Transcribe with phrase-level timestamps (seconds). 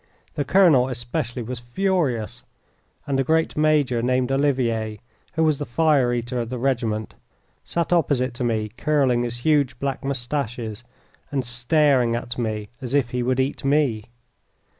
[0.33, 2.41] The colonel especially was furious,
[3.05, 4.99] and a great major named Olivier,
[5.33, 7.13] who was the fire eater of the regiment,
[7.63, 10.83] sat opposite to me curling his huge black moustaches,
[11.29, 14.05] and staring at me as if he would eat me.